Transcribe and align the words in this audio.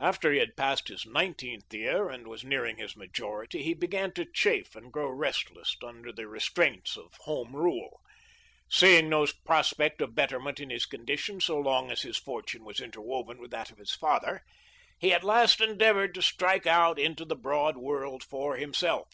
After 0.00 0.32
he 0.32 0.38
had 0.38 0.56
passed 0.56 0.88
his 0.88 1.04
nineteenth 1.04 1.66
year 1.70 2.08
and 2.08 2.26
was 2.26 2.44
nearing 2.44 2.78
his 2.78 2.96
majority 2.96 3.62
he 3.62 3.74
began 3.74 4.10
to 4.14 4.24
chafe 4.24 4.74
and 4.74 4.90
grow 4.90 5.10
restless 5.10 5.76
under 5.84 6.10
the 6.14 6.26
restraints 6.26 6.96
of 6.96 7.12
home 7.24 7.54
rule. 7.54 8.00
Seeing 8.70 9.10
no 9.10 9.26
prospect 9.44 10.00
of 10.00 10.14
betterment 10.14 10.60
in 10.60 10.70
his 10.70 10.86
condition, 10.86 11.42
so 11.42 11.58
long 11.60 11.90
as 11.90 12.00
his 12.00 12.16
fortune 12.16 12.64
was 12.64 12.80
interwoven 12.80 13.36
with 13.38 13.50
that 13.50 13.70
of 13.70 13.76
his 13.76 13.94
father, 13.94 14.40
he 14.98 15.12
at 15.12 15.22
last 15.22 15.60
endeavored 15.60 16.14
to 16.14 16.22
strike 16.22 16.66
out 16.66 16.98
into 16.98 17.26
the 17.26 17.36
broad 17.36 17.76
world 17.76 18.24
for 18.24 18.56
himself. 18.56 19.10